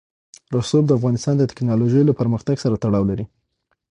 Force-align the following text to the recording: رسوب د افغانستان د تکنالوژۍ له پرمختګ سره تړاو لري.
رسوب 0.57 0.83
د 0.87 0.91
افغانستان 0.99 1.35
د 1.37 1.43
تکنالوژۍ 1.51 2.01
له 2.05 2.13
پرمختګ 2.19 2.55
سره 2.63 2.79
تړاو 2.83 3.09
لري. 3.11 3.25